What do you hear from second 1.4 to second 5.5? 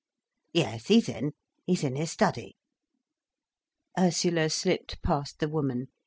He's in his study." Ursula slipped past the